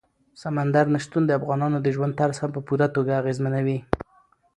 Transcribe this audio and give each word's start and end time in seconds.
سمندر 0.41 0.85
نه 0.93 0.99
شتون 1.03 1.23
د 1.25 1.31
افغانانو 1.39 1.77
د 1.81 1.87
ژوند 1.95 2.17
طرز 2.19 2.37
هم 2.41 2.49
په 2.55 2.61
پوره 2.67 2.87
توګه 2.95 3.19
اغېزمنوي. 3.21 3.79